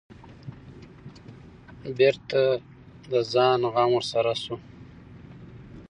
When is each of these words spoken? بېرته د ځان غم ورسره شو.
بېرته 1.97 2.41
د 3.11 3.13
ځان 3.33 3.59
غم 3.73 3.89
ورسره 3.95 4.33
شو. 4.43 4.55